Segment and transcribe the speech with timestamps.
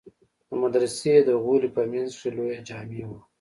[0.49, 3.19] د مدرسې د غولي په منځ کښې لويه جامع وه.